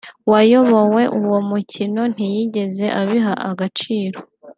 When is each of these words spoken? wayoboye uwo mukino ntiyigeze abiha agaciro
wayoboye 0.31 1.05
uwo 1.19 1.37
mukino 1.49 2.01
ntiyigeze 2.13 2.85
abiha 2.99 3.33
agaciro 3.49 4.19